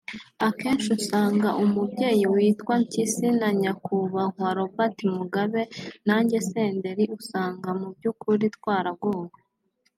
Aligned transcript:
Akenshi 0.47 0.87
usanga 0.97 1.49
umubyeyi 1.63 2.25
witwa 2.33 2.73
Mpyisi 2.83 3.27
na 3.39 3.49
Nyakubahwa 3.61 4.47
Robert 4.59 4.97
Mugabe 5.17 5.61
nanjye 6.07 6.37
Senderi 6.49 7.05
usanga 7.19 7.69
mu 7.79 7.87
by’ukuri 7.95 8.45
twaragowe 8.57 9.29